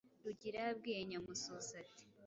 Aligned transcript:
Rugira 0.25 0.57
yabwiye 0.65 0.99
Nyamususa 1.09 1.71
ati: 1.83 2.03